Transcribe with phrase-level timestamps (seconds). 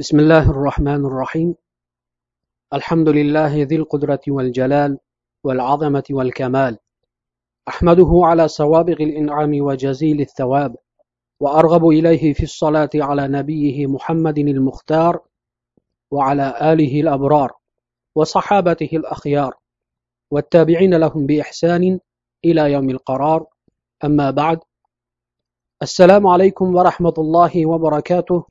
[0.00, 1.54] بسم الله الرحمن الرحيم
[2.74, 4.98] الحمد لله ذي القدرة والجلال
[5.44, 6.78] والعظمة والكمال
[7.68, 10.76] أحمده على سوابغ الإنعام وجزيل الثواب
[11.40, 15.20] وأرغب إليه في الصلاة على نبيه محمد المختار
[16.10, 17.52] وعلى آله الأبرار
[18.14, 19.54] وصحابته الأخيار
[20.30, 22.00] والتابعين لهم بإحسان
[22.44, 23.46] إلى يوم القرار
[24.04, 24.60] أما بعد
[25.82, 28.49] السلام عليكم ورحمة الله وبركاته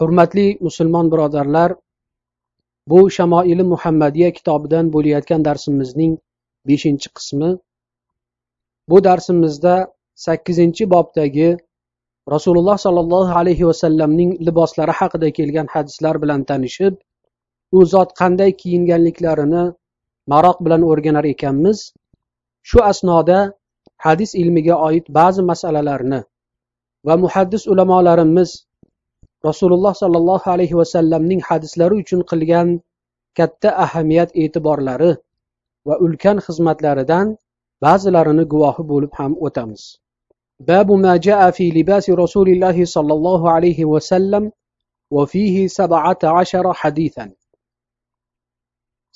[0.00, 1.70] hurmatli musulmon birodarlar
[2.90, 6.12] bu shamoili muhammadiya kitobidan bo'layotgan darsimizning
[6.68, 7.50] beshinchi qismi.
[8.90, 9.74] Bu darsimizda
[10.24, 11.50] sakkizinchi bobdagi
[12.34, 16.94] rasululloh sollallohu alayhi vasallamning liboslari haqida kelgan hadislar bilan tanishib
[17.76, 19.64] u zot qanday kiyinganliklarini
[20.32, 21.78] maroq bilan o'rganar ekanmiz.
[22.68, 23.38] Shu asnoda
[24.04, 26.20] hadis ilmiga oid ba'zi masalalarni
[27.06, 28.50] va muhaddis ulamolarimiz
[29.49, 32.67] rasululloh sollallohu alayhi vasallamning hadislari uchun qilgan
[33.37, 35.11] katta ahamiyat e'tiborlari
[35.87, 37.27] va ulkan xizmatlaridan
[37.85, 39.83] ba'zilarini guvohi bo'lib ham o'tamiz
[40.59, 44.51] باب ما جاء في لباس رسول الله صلى الله عليه وسلم
[45.11, 47.25] وفيه سبعة عشر حديثا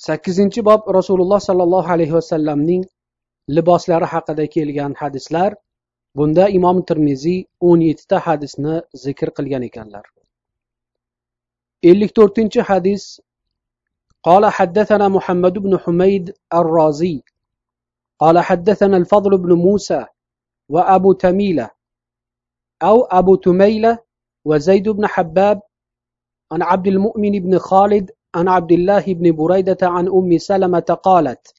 [0.06, 2.82] sakkizinchi bob rasululloh sollallohu alayhi vasallamning
[3.56, 5.54] liboslari haqida kelgan hadislar
[6.17, 6.77] bunda imom
[7.69, 10.05] o'n yettita hadisni zikr qilgan ekanlar.
[11.89, 13.03] ellik to'rtinchi hadis
[14.27, 17.23] قال حدثنا محمد بن حميد الرازي
[18.19, 20.05] قال حدثنا الفضل بن موسى
[20.69, 21.69] وأبو تميلة
[22.83, 23.97] أو أبو تميلة
[24.45, 25.61] وزيد بن حباب
[26.51, 31.53] عن عبد المؤمن بن خالد عن عبد الله بن بريدة عن أم سلمة قالت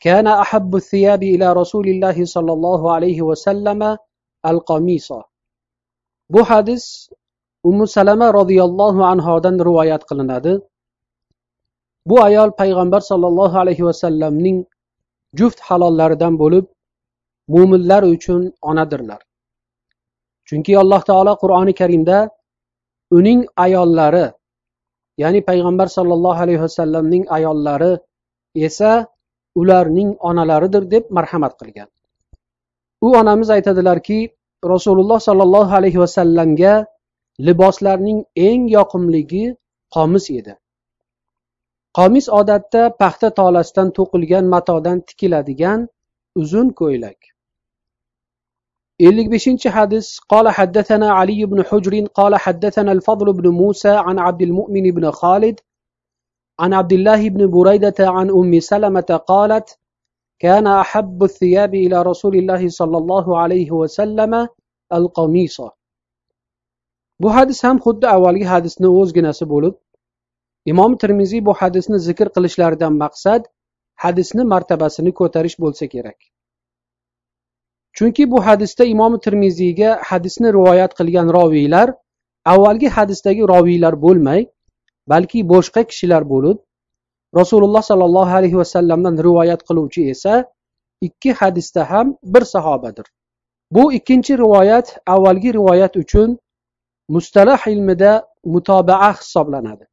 [0.00, 3.80] كان أحب الثياب إلى رسول الله صلى الله عليه وسلم
[4.46, 5.08] القميص
[6.30, 7.08] bu hadis
[7.64, 10.58] ummu salama roziyallohu anhodan rivoyat qilinadi
[12.06, 14.58] bu ayol payg'ambar sollallohu alayhi vasallamning
[15.38, 16.66] juft halollaridan bo'lib
[17.54, 19.20] mo'minlar uchun onadirlar
[20.48, 22.18] chunki alloh taolo qur'oni karimda
[23.18, 24.26] uning ayollari
[25.22, 27.92] ya'ni payg'ambar sollallohu alayhi vasallamning ayollari
[28.66, 28.92] esa
[29.60, 31.88] ularning onalaridir deb marhamat qilgan
[33.06, 34.18] u onamiz aytadilarki
[34.74, 36.74] rasululloh sollallohu alayhi vasallamga
[37.48, 39.44] liboslarning eng yoqimligi
[39.96, 40.54] qomis edi
[41.98, 45.88] qomis odatda paxta tolasidan to'qilgan matodan tikiladigan
[46.42, 47.18] uzun ko'ylak
[49.08, 54.42] ellik beshinchi hadis قال حدثنا علي بن حجر قال حدثنا الفضل بن موسى عن عبد
[54.42, 55.60] المؤمن بن خالد
[56.60, 59.78] عن عبد الله بن بريدة عن أم سلمة قالت
[60.38, 64.48] كان أحب الثياب إلى رسول الله صلى الله عليه وسلم
[64.92, 65.60] القميص
[67.20, 69.74] bu hadis ham xuddi avvalgi hadisni o'zginasi bo'lib
[70.72, 73.46] imom termiziy bu hadisni zikr qilishlaridan maqsad
[74.04, 76.18] hadisni martabasini ko'tarish bo'lsa kerak
[77.96, 81.88] chunki bu hadisda imom termiziyga hadisni rivoyat qilgan roviylar
[82.54, 84.40] avvalgi hadisdagi roviylar bo'lmay
[85.11, 86.57] balki boshqa kishilar bo'lib
[87.39, 90.33] rasululloh sollallohu alayhi vasallamdan rivoyat qiluvchi esa
[91.07, 93.05] ikki hadisda ham bir sahobadir.
[93.71, 96.39] Bu ikkinchi rivoyat avvalgi rivoyat uchun
[97.09, 99.85] mustalah ilmida mutobaa hisoblanadi.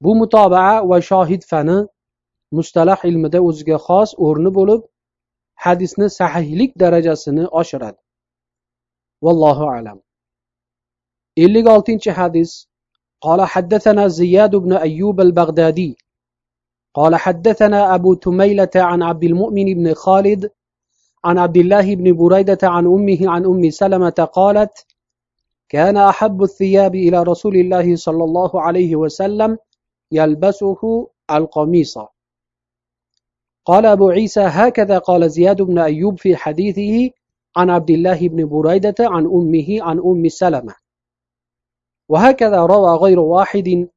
[0.00, 1.78] Bu mutobaa va shohid fani
[2.52, 4.82] mustalah ilmida o'ziga xos o'rni bo'lib
[5.64, 8.00] hadisni sahihlik darajasini oshiradi.
[9.22, 9.98] Vallohu alam.
[11.36, 12.67] Ellik oltinchi hadis
[13.20, 15.96] قال حدثنا زياد بن أيوب البغدادي.
[16.94, 20.50] قال حدثنا أبو تميلة عن عبد المؤمن بن خالد
[21.24, 24.86] عن عبد الله بن بريدة عن أمه عن أم سلمة قالت
[25.68, 29.58] كان أحب الثياب إلى رسول الله صلى الله عليه وسلم
[30.12, 31.98] يلبسه القميص
[33.64, 37.10] قال أبو عيسى هكذا قال زياد بن أيوب في حديثه
[37.56, 40.74] عن عبد الله بن بريدة عن أمه عن أم سلمة
[42.09, 43.87] وهكذا روى غير واحد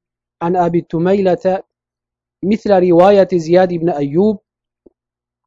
[0.42, 1.62] عن أبي تميلة
[2.44, 4.38] مثل رواية زياد بن أيوب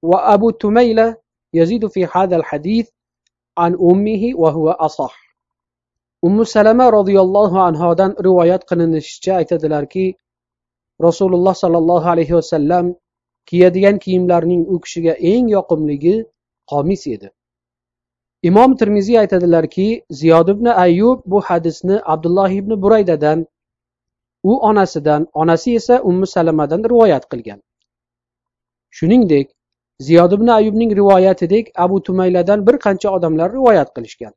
[0.04, 1.18] وأبو تميلة
[1.54, 2.90] يزيد في هذا الحديث
[3.58, 5.30] عن أمه وهو أصح
[6.28, 10.16] ummu salama roziyallohu anhodan rivoyat qilinishicha aytadilarki
[11.06, 12.96] rasululloh sollallohu alayhi vasallam
[13.50, 16.16] kiyadigan kiyimlarning u kishiga eng yoqimligi
[16.72, 17.28] qomis edi
[18.49, 23.47] imom termiziy aytadilarki ziyod ibn ayyub bu hadisni abdulloh ibn buraydadan
[24.43, 27.61] u onasidan onasi esa ummu salamadan rivoyat qilgan.
[28.91, 29.51] Shuningdek
[29.99, 34.33] ziyod ibn ayyubning rivoyatidek abu tumayladan bir qancha odamlar rivoyat qilishgan.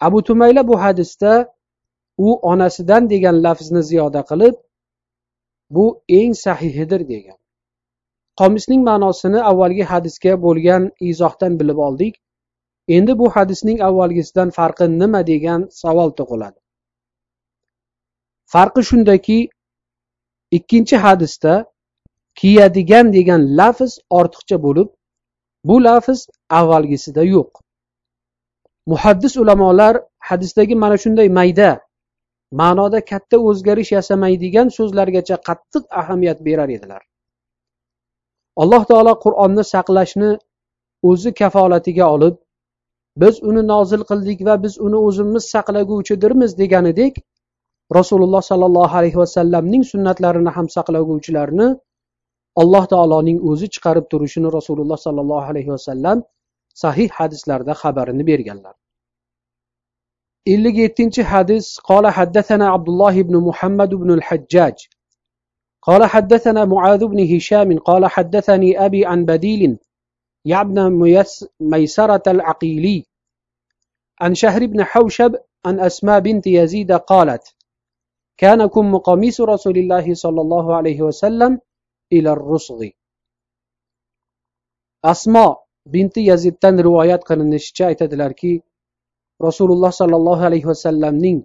[0.00, 1.54] Abu tumayla bu hadisda
[2.18, 4.54] u onasidan degan lafzni ziyoda qilib
[5.70, 7.38] bu eng sahihidir degan.
[8.40, 12.14] Qomisning ma'nosini avvalgi hadisga bo'lgan izohdan bilib oldik.
[12.88, 16.58] Endi bu hadisning avvalgisidan farqi nima degan savol tug'iladi.
[18.52, 19.38] Farqi shundaki
[20.50, 21.54] ikkinchi hadisda
[22.34, 24.88] kiyadigan degan lafz ortiqcha bo'lib
[25.64, 27.50] bu lafz avvalgisida yo'q.
[28.86, 31.70] Muhaddis ulamolar hadisdagi mana shunday mayda
[32.60, 37.02] ma'noda katta o'zgarish yasamaydigan so'zlargacha qattiq ahamiyat berar edilar.
[38.62, 40.30] Alloh taolo qur'onni saqlashni
[41.10, 42.36] o'zi kafolatiga olib
[43.21, 47.13] biz uni nozil qildik va biz uni o'zimiz saqlaguvchidirmiz deganidek
[47.99, 51.67] rasululloh sollallohu alayhi vasallamning sunnatlarini ham saqlaguvchilarni
[52.61, 56.23] alloh taoloning o'zi chiqarib turishini rasululloh sollallohu alayhi vasallam
[56.83, 58.75] sahih hadislarda xabarini berganlar
[60.53, 64.77] ellik yettinchi hadis qola haddathana abdulloh ibn muhammad ibn al hajjaj
[65.87, 69.77] قال حدثنا معاذ بن هشام قال حدثني أبي عن بديل
[70.45, 70.77] يعبن
[71.59, 73.05] ميسرة العقيلي
[74.21, 75.35] عن شهر بن حوشب
[75.65, 77.55] عن أسماء بنت يزيد قالت
[78.37, 81.59] كان كم قميص رسول الله صلى الله عليه وسلم
[82.13, 82.89] إلى الرسغ
[85.05, 88.61] أسماء بنت يزيد تن روايات qilinishicha aytadilarki
[89.41, 91.39] rasululloh sollallohu alayhi vasallamning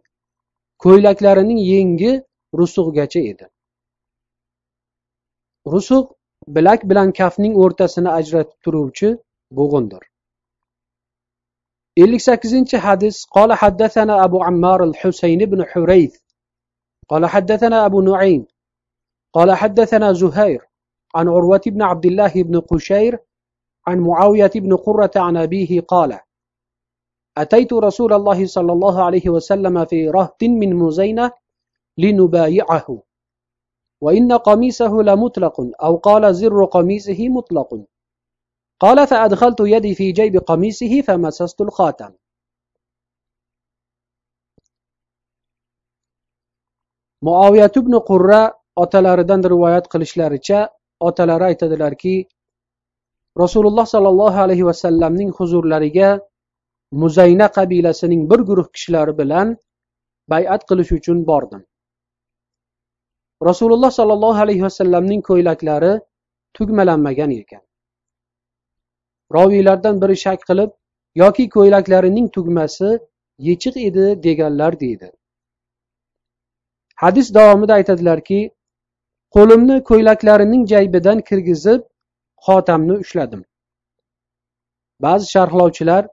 [0.85, 2.12] ko'ylaklarining yengi
[2.61, 3.47] rusug'gacha edi
[5.75, 6.12] rusug'
[6.48, 9.10] bilak bilan kafning o'rtasini ajratib turuvchi
[9.58, 10.04] bo'g'indir.
[11.98, 16.18] ellik sakkizinchi hadis qola haddathana abu ammar al husayn ibn hurayth
[17.12, 18.46] قال حدثنا أبو نعيم
[19.34, 20.62] قال حدثنا زهير
[21.16, 23.20] عن عروة بن عبد الله بن قشير
[23.88, 26.20] عن معاوية بن قرة عن أبيه قال
[27.38, 31.32] أتيت رسول الله صلى الله عليه وسلم في رهط من مزينة
[31.98, 32.88] لنبايعه
[34.00, 37.85] وإن قميصه لمطلق أو قال زر قميصه مطلق
[38.81, 42.12] قال فأدخلت يدي في جيب قميصه فمسست الخاتم
[47.27, 48.41] muoviyat ibn qurra
[48.77, 50.59] otalaridan rivoyat qilishlaricha
[51.09, 52.17] otalari aytadilarki
[53.43, 56.11] rasululloh sollallohu alayhi vasallamning huzurlariga
[57.03, 59.56] muzayna qabilasining bir guruh kishilari bilan
[60.33, 61.62] bay'at qilish uchun bordim
[63.50, 65.94] Rasululloh sollallohu alayhi vasallamning ko'ylaklari
[66.54, 67.64] tugmalanmagan ekan.
[69.36, 70.72] Roviylardan biri shak qilib
[71.16, 73.00] yoki ko'ylaklarining tugmasi
[73.50, 75.12] yechiq edi deganlar deydi.
[76.96, 78.52] Hadis davomida aytadilarki
[79.36, 81.82] qo'limni ko'ylaklarining jaybidan kirgizib
[82.46, 83.42] xotamni ushladim.
[85.06, 86.04] Ba'zi sharhlovchilar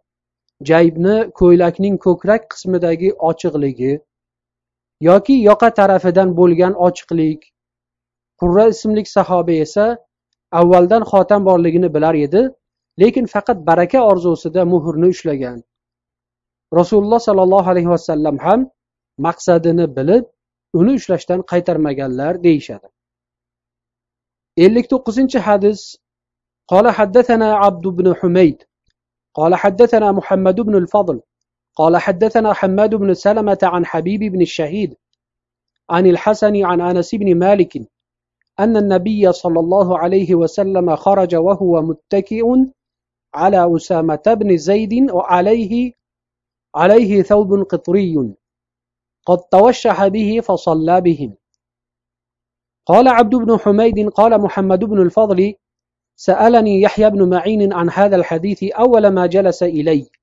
[0.71, 3.93] jaybni ko'ylakning ko'krak qismidagi ochiqligi
[5.10, 7.42] yoki yoqa tarafidan bo'lgan ochiqlik
[8.42, 9.86] qurra ismli sahoba esa
[10.60, 12.42] avvaldan xotam borligini bilar edi
[13.02, 15.58] lekin faqat baraka orzusida muhrni ushlagan
[16.80, 18.60] rasululloh sollallohu alayhi vasallam ham
[19.28, 20.24] maqsadini bilib
[20.80, 22.88] uni ushlashdan qaytarmaganlar deyishadi
[24.66, 25.82] ellik to'qqizinchi hadis
[26.72, 28.64] قال حدثنا عبد بن حميد
[29.34, 31.18] قال حدثنا محمد بن الفضل
[31.79, 34.95] قال حدثنا حماد بن سلمة عن حبيب بن الشهيد
[35.91, 37.77] عن الحسن عن أنس بن مالك
[38.61, 42.45] أن النبي صلى الله عليه وسلم خرج وهو متكئ
[43.35, 45.93] على أسامة بن زيد وعليه
[46.75, 48.35] عليه ثوب قطري
[49.27, 51.35] قد توشح به فصلى بهم.
[52.87, 55.55] قال عبد بن حميد قال محمد بن الفضل
[56.17, 60.18] سألني يحيى بن معين عن هذا الحديث أول ما جلس إلي.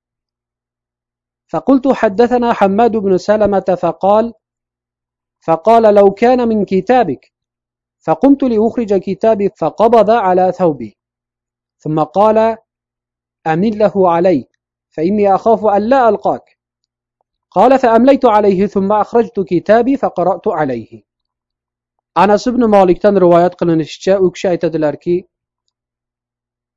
[1.48, 4.32] فقلت حدثنا حماد بن سلمة فقال
[5.46, 7.32] فقال لو كان من كتابك
[8.06, 10.96] فقمت لأخرج كتابي فقبض على ثوبي.
[11.78, 12.56] ثم قال
[13.46, 14.48] أمن له علي
[14.88, 16.58] فإني أخاف أن لا ألقاك.
[17.50, 21.06] قال فأمليت عليه ثم أخرجت كتابي فقرأت عليه.
[22.16, 25.16] anas ibn molikdan rivoyat qilinishicha u kishi aytadilarki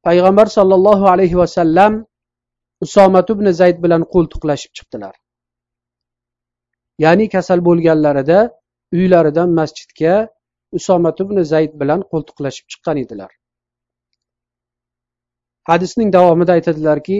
[0.08, 1.94] payg'ambar sollallohu alayhi vasallam
[2.86, 5.16] usomat ibn zayd bilan qo'ltiqlashib chiqdilar.
[7.04, 8.40] Ya'ni kasal bo'lganlarida
[8.98, 10.16] uylaridan masjidga
[10.78, 13.32] usomat ibn zayd bilan qo'ltiqlashib chiqqan edilar.
[15.70, 17.18] Hadisning davomida aytadilarki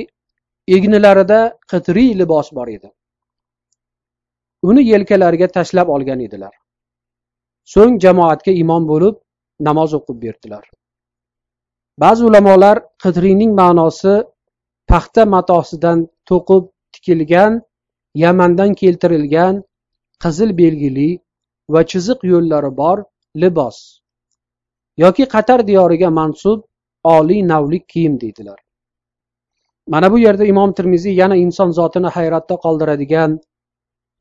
[0.78, 1.40] egnilarida
[1.72, 2.90] qitriy libos bor edi.
[4.70, 6.54] Uni yelkalariga tashlab olgan edilar.
[7.74, 9.16] So'ng jamoatga imom bo'lib
[9.68, 10.66] namoz o'qib berdilar.
[12.04, 14.14] Ba'zi ulamolar qitriyning ma'nosi
[14.92, 17.54] paxta matosidan to'qib tikilgan
[18.24, 19.56] yamandan keltirilgan
[20.24, 21.10] qizil belgili
[21.74, 22.98] va chiziq yo'llari bor
[23.42, 23.78] libos
[25.04, 26.60] yoki qatar diyoriga mansub
[27.04, 28.60] oliy navlik kiyim deydilar.
[29.88, 33.40] Mana bu yerda imom termiziy yana inson zotini hayratda qoldiradigan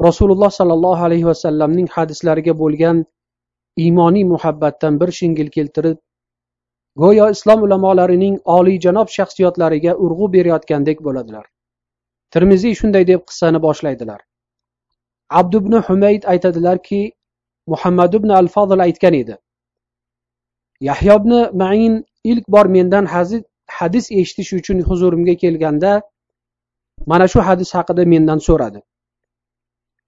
[0.07, 3.05] rasululloh sollallohu alayhi vasallamning hadislariga bo'lgan
[3.85, 5.99] iymoniy muhabbatdan bir shingil keltirib
[7.03, 11.45] go'yo islom ulamolarining oliyjanob shaxsiyotlariga urg'u berayotgandek bo'ladilar.
[12.35, 14.21] Termiziy shunday deb qissani boshlaydilar.
[15.41, 17.01] Abd ibn humayd aytadilarki
[17.67, 19.37] muhammad ibn al fozil aytgan edi.
[20.81, 23.07] Yahyo ibn main ilk bor mendan
[23.79, 26.03] hadis eshitish uchun huzurimga kelganda
[27.07, 28.81] mana shu hadis haqida mendan so'radi.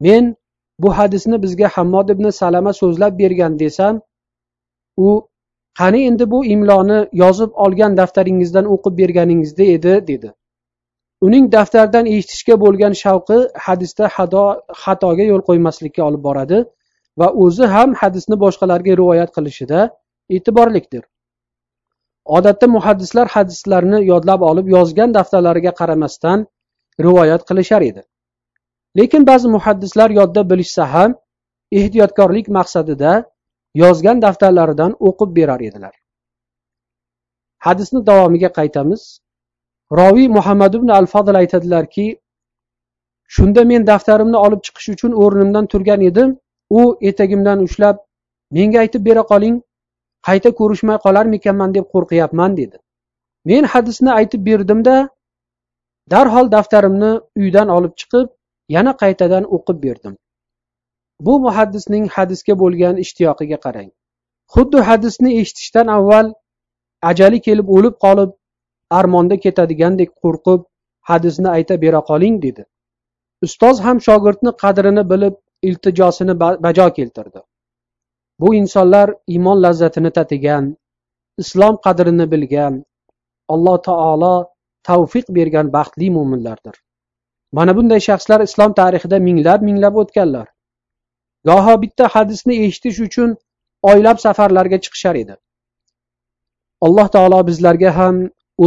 [0.00, 0.36] Men
[0.78, 4.00] bu hadisni bizga hammod ibn salama so'zlab bergan desam
[4.96, 5.29] u
[5.78, 10.32] qani endi bu imloni yozib olgan daftaringizdan o'qib berganingizda edi dedi.
[11.26, 14.04] Uning daftardan eshitishga bo'lgan shavqi hadisda
[14.82, 16.58] xatoga yo'l qo'ymaslikka olib boradi
[17.20, 19.80] va o'zi ham hadisni boshqalarga rivoyat qilishida
[20.36, 21.02] e'tiborlikdir.
[22.36, 26.46] Odatda muhaddislar hadislarni yodlab olib yozgan daftarlariga qaramasdan
[27.06, 28.02] rivoyat qilishar edi.
[28.98, 31.14] Lekin ba'zi muhaddislar yodda bilishsa ham
[31.72, 33.12] ehtiyotkorlik maqsadida
[33.74, 35.94] yozgan daftarlaridan o'qib berar edilar.
[37.58, 39.20] Hadisni davomiga qaytamiz.
[39.92, 42.06] Roviy muhammad ibn al fadl aytadilarki
[43.36, 46.38] shunda men daftarimni olib chiqish uchun o'rnimdan turgan edim.
[46.70, 47.96] U etagimdan ushlab
[48.50, 49.56] menga aytib bera qoling
[50.28, 52.76] qayta ko'rishmay qolarmikanman deb qo'rqyapman dedi.
[53.44, 54.96] Men hadisni aytib berdimda
[56.10, 58.28] darhol daftarimni uydan olib chiqib
[58.76, 60.14] yana qaytadan o'qib berdim.
[61.26, 63.90] Bu muhaddisning hadisga bo'lgan ishtiyoqiga qarang.
[64.54, 66.32] Xuddi hadisni eshitishdan avval
[67.10, 68.30] ajali kelib o'lib qolib
[68.98, 70.66] armonda ketadigandek qo'rqib
[71.10, 72.64] hadisni ayta bera qoling dedi.
[73.46, 75.36] Ustoz ham shogirdni qadrini bilib
[75.68, 76.34] iltijosini
[76.66, 77.40] bajo keltirdi.
[78.40, 80.76] Bu insonlar iymon lazzatini tatigan
[81.42, 82.84] islom qadrini bilgan
[83.54, 84.36] alloh taolo
[84.88, 86.76] tavfiq bergan baxtli mo'minlardir
[87.52, 90.46] mana bunday shaxslar islom tarixida minglab minglab o'tganlar.
[91.49, 93.35] goho bitta hadisni eshitish uchun
[93.91, 95.35] oylab safarlarga chiqishar edi
[96.87, 98.15] alloh taolo bizlarga ham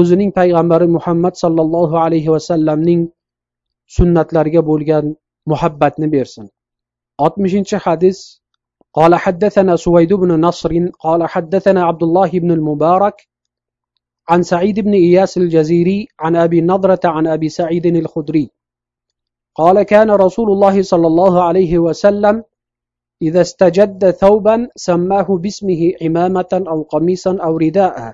[0.00, 3.00] o'zining payg'ambari muhammad sollallohu alayhi vasallamning
[3.96, 5.14] sunnatlariga bo'lgan
[5.52, 6.46] muhabbatni bersin
[7.26, 8.18] oltmishinchi hadis
[8.98, 10.72] قال حدثنا سويد بن نصر
[11.04, 13.28] قال حدثنا عبد الله بن المبارك
[14.28, 18.50] عن سعيد بن إياس الجزيري عن أبي نضرة عن أبي سعيد الخدري
[19.54, 22.44] قال كان رسول الله صلى الله عليه وسلم
[23.23, 28.13] إذا استجد ثوبا سماه باسمه عمامة أو قميصا أو رداء.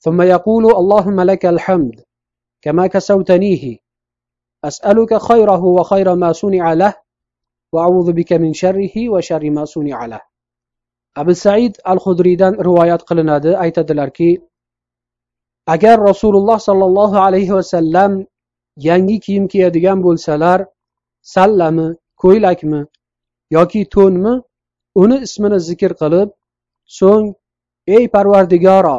[0.00, 2.00] ثم يقول اللهم لك الحمد
[2.62, 3.76] كما كسوتنيه.
[4.64, 6.94] أسألك خيره وخير ما صنع له
[7.72, 10.20] وأعوذ بك من شره وشر ما صنع له.
[11.16, 14.40] أبو سعيد الخدري دان روايات قلنا ده أيت دلاركي
[15.68, 18.26] أجر رسول الله صلى الله عليه وسلم
[18.76, 20.66] يعني كيم كي أديان بول سلار
[21.22, 22.64] سلم كويلك
[23.56, 24.34] yoki to'nmi?
[25.02, 26.30] Uni ismini zikr qilib
[26.98, 27.26] so'ng
[27.96, 28.98] ey parvardigoro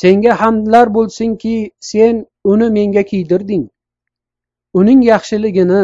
[0.00, 1.56] senga hamdlar bo'lsinki
[1.90, 2.14] sen
[2.52, 3.64] uni menga kiydirding.
[4.80, 5.82] Uning yaxshiligini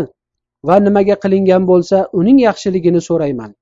[0.69, 3.53] va nimaga qilingan bo'lsa uning yaxshiligini so'rayman.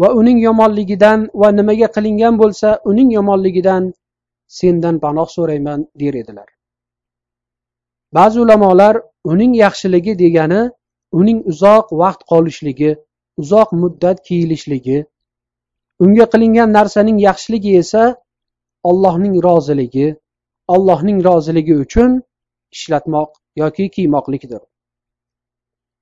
[0.00, 3.82] Va uning yomonligidan va nimaga qilingan bo'lsa uning yomonligidan
[4.58, 6.48] sendan panoh so'rayman der edilar.
[8.16, 8.94] Ba'zi ulamolar
[9.32, 10.62] uning yaxshiligi degani
[11.20, 12.90] uning uzoq vaqt qolishligi
[13.42, 14.98] uzoq muddat kiyilishligi
[16.04, 18.04] unga qilingan narsaning yaxshiligi esa
[18.90, 20.08] allohning roziligi
[20.74, 22.22] allohning roziligi uchun
[22.76, 23.30] ishlatmoq
[23.62, 24.60] yoki kiymoqlikdir.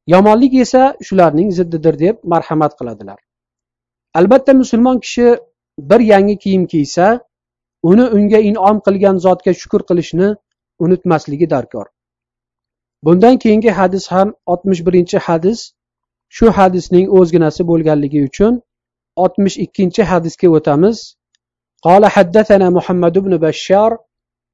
[0.06, 3.18] Yomonlik esa shularning ziddidir deb marhamat qiladilar.
[4.14, 5.36] Albatta musulmon kishi
[5.78, 7.20] bir yangi kiyim kiysa
[7.82, 10.28] uni unga inom qilgan zotga shukur qilishni
[10.78, 11.86] unutmasligi darkor.
[13.04, 15.73] Bundan keyingi hadis ham oltmish birinchi hadis
[16.37, 18.59] shu hadisning o'zginasi bo'lganligi uchun
[19.23, 20.97] oltmish ikkinchi hadisga o'tamiz
[21.87, 23.97] قال حدثنا محمد بن بشار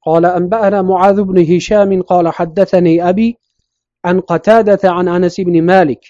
[0.05, 3.37] قال أنبأنا معاذ بن هشام قال حدثني أبي
[4.05, 6.03] عن قتادة عن أنس بن مالك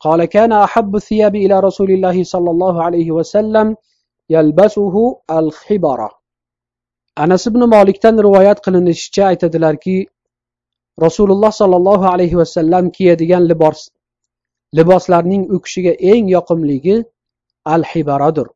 [0.00, 3.76] قال كان أحب الثياب إلى رسول الله صلى الله عليه وسلم
[4.30, 6.10] يلبسه الخبرة
[7.18, 10.06] أنس بن مالك تن روايات qilinishicha aytadilarki
[11.00, 13.88] rasululloh sollallohu alayhi vasallam kiyadigan libos
[14.78, 16.96] liboslarning u kishiga eng yoqimligi
[17.74, 18.48] al hibaradir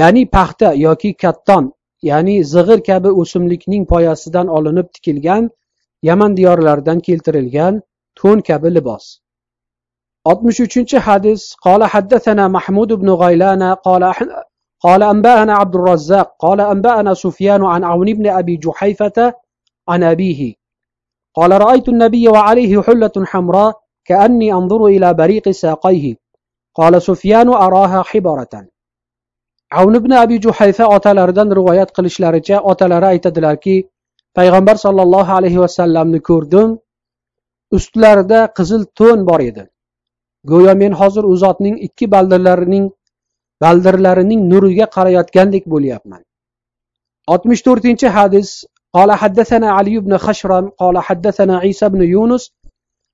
[0.00, 1.72] ya'ni paxta yoki katton
[2.10, 5.50] ya'ni zig'ir kabi o'simlikning poyasidan olinib tikilgan
[6.08, 7.82] yaman diyorlaridan keltirilgan
[8.20, 9.04] to'n kabi libos
[10.30, 14.02] oltmish uchinchi hadis قال حدثنا محمود بن غيلان قال
[14.80, 19.34] قال أنبأنا عبد الرزاق قال أنبأنا سفيان عن عون بن أبي جحيفة
[19.88, 20.54] عن أبيه
[21.34, 26.16] قال رأيت النبي وعليه حلة حمراء كأني أنظر إلى بريق ساقيه
[26.74, 28.74] قال سفيان أراها حبرة
[29.80, 33.76] avn ibn abi juhayfa otalaridan rivoyat qilishlaricha otalari aytadilarki
[34.38, 36.76] payg'ambar sollallohu alayhi vasallamni ko'rdim
[37.78, 39.64] ustlarida qizil to'n bor edi
[40.52, 42.86] go'yo men hozir u zotning ikki baldirlarining
[43.64, 46.22] baldirlarining nuriga qarayotgandek bo'lyapman
[47.34, 48.50] oltmish to'rtinchi hadis
[48.96, 52.42] قال حدثنا علي بن خشرم قال حدثنا عيسى بن يونس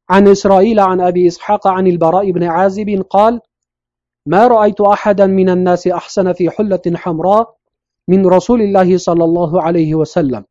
[0.10, 3.42] عن إسرائيل عن أبي إسحاق عن البراء بن عازب قال
[4.26, 7.56] ما رأيت أحدا من الناس أحسن في حلة حمراء
[8.08, 10.44] من رسول الله صلى الله عليه وسلم.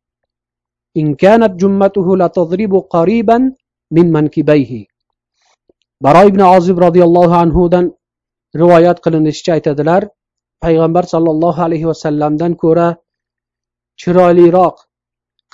[0.97, 3.37] إن كانت جمته لتضرب قريبا
[3.91, 4.85] من منكبيه.
[6.01, 7.91] براء بن عازب رضي الله عنه دن
[8.55, 10.01] rivoyat qilinishicha aytadilar
[10.63, 12.87] payg'ambar sollallohu alayhi vasallamdan ko'ra
[14.01, 14.75] chiroyliroq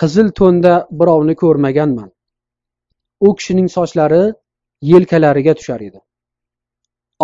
[0.01, 2.09] qizil to'nda birovni ko'rmaganman
[3.26, 4.24] u kishining sochlari
[4.90, 6.00] yelkalariga tushar edi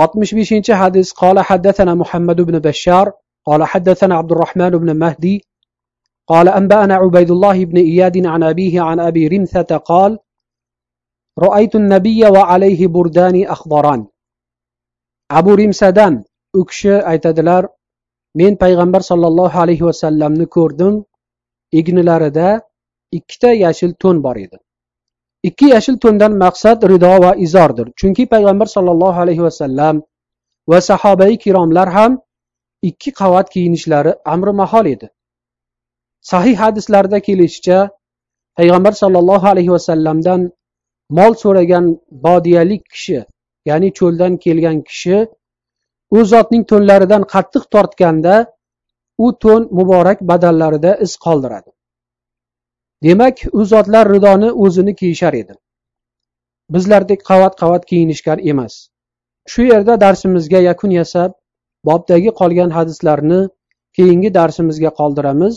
[0.03, 3.07] oltmish beshinchi hadis قال حدثنا محمد بن بشار
[3.49, 5.37] قال حدثنا عبد الرحمن بن مهدي
[6.27, 10.19] قال أنبأنا عبيد الله بن إياد عن أبيه عن أبي رمثة قال
[11.39, 14.07] رأيت النبي وعليه بردان أخضران
[15.39, 16.25] abu rimsadan
[16.55, 17.63] u kishi aytadilar
[18.41, 20.95] men payg'ambar sollallohu alayhi vasallamni ko'rdim
[21.81, 22.49] ignilarida
[23.19, 24.59] ikkita yashil to'n bor edi
[25.48, 27.88] Ikki yashil to'ndan maqsad rido va izordir.
[28.00, 29.96] Chunki payg'ambar sollallohu alayhi vasallam
[30.72, 32.12] va sahobai kiromlar ham
[32.90, 35.08] ikki qavat kiyinishlari amri mahol edi.
[36.32, 37.80] Sahih hadislarda kelishicha
[38.58, 40.42] payg'ambar sollallohu alayhi vasallamdan
[41.18, 41.86] mol so'ragan
[42.26, 43.20] bodiyalik kishi
[43.70, 45.18] ya'ni cho'ldan kelgan kishi
[46.18, 48.36] u zotning to'nlaridan qattiq tortganda
[49.26, 51.70] u to'n muborak badallarida iz qoldiradi.
[53.04, 55.54] demak u zotlar ridoni o'zini kiyishar edi.
[56.76, 58.74] Bizlardek qavat qavat kiyinishgan emas.
[59.52, 61.32] Shu yerda darsimizga yakun yasab
[61.90, 63.42] bobdagi qolgan hadislarni
[63.98, 65.56] keyingi darsimizga qoldiramiz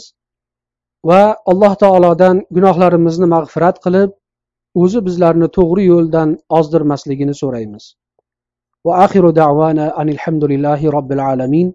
[1.10, 1.20] va
[1.52, 4.10] alloh taolodan gunohlarimizni mag'firat qilib
[4.82, 7.84] o'zi bizlarni to'g'ri yo'ldan ozdirmasligini so'raymiz.
[8.86, 11.68] Va axiru davana anilhamdulillahi robbil alamin.